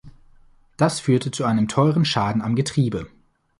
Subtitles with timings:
[0.77, 3.07] Das führte zu einem teuren Schaden am Getriebe.